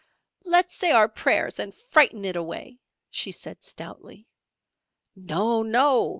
"Let's 0.45 0.73
say 0.75 0.89
our 0.89 1.07
prayers 1.07 1.59
and 1.59 1.75
frighten 1.75 2.25
it 2.25 2.35
away," 2.35 2.79
she 3.11 3.31
said, 3.31 3.63
stoutly. 3.63 4.27
"No! 5.15 5.61
No!" 5.61 6.09